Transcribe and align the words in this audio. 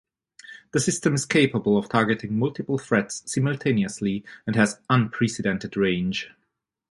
The 0.71 0.79
system 0.79 1.13
is 1.13 1.27
capable 1.27 1.77
of 1.77 1.87
targeting 1.87 2.35
multiple 2.39 2.79
threats 2.79 3.21
simultaneously 3.31 4.23
and 4.47 4.55
has 4.55 4.79
unprecedented 4.89 5.77
range. 5.77 6.31